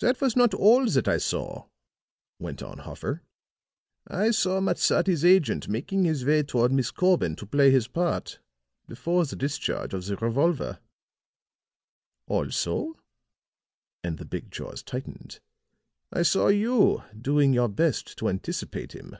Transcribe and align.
"That 0.00 0.20
was 0.20 0.34
not 0.34 0.54
all 0.54 0.86
that 0.88 1.06
I 1.06 1.18
saw," 1.18 1.68
went 2.40 2.64
on 2.64 2.78
Hoffer. 2.78 3.22
"I 4.08 4.32
saw 4.32 4.58
Matsadi's 4.60 5.24
agent 5.24 5.68
making 5.68 6.02
his 6.02 6.24
way 6.24 6.42
toward 6.42 6.72
Miss 6.72 6.90
Corbin 6.90 7.36
to 7.36 7.46
play 7.46 7.70
his 7.70 7.86
part, 7.86 8.40
before 8.88 9.24
the 9.24 9.36
discharge 9.36 9.94
of 9.94 10.04
the 10.04 10.16
revolver. 10.16 10.80
Also," 12.26 12.96
and 14.02 14.18
the 14.18 14.24
big 14.24 14.50
jaws 14.50 14.82
tightened, 14.82 15.38
"I 16.12 16.22
saw 16.22 16.48
you 16.48 17.04
doing 17.16 17.52
your 17.52 17.68
best 17.68 18.18
to 18.18 18.28
anticipate 18.28 18.96
him." 18.96 19.16